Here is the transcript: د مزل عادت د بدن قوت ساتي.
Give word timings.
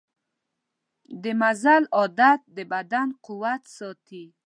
د 1.23 1.25
مزل 1.41 1.83
عادت 1.97 2.39
د 2.55 2.57
بدن 2.73 3.07
قوت 3.25 3.63
ساتي. 3.77 4.25